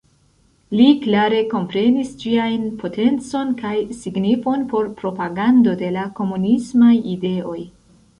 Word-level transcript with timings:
Li 0.77 0.85
klare 1.01 1.41
komprenis 1.49 2.13
ĝiajn 2.23 2.63
potencon 2.83 3.51
kaj 3.59 3.73
signifon 3.97 4.63
por 4.71 4.89
propagando 5.03 5.75
de 5.83 5.91
la 5.99 6.07
komunismaj 6.21 6.91
ideoj. 7.13 7.59